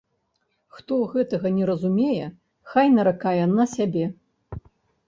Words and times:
Хто 0.77 0.97
гэтага 1.11 1.47
не 1.57 1.63
разумее, 1.71 2.27
хай 2.73 2.87
наракае 2.97 3.39
на 3.57 3.71
сябе. 3.77 4.05